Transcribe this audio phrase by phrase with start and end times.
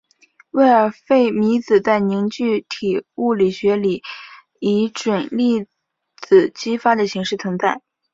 [0.49, 4.01] 魏尔费米子在凝聚体物理学里
[4.59, 5.67] 以准粒
[6.15, 7.83] 子激发的形式存在。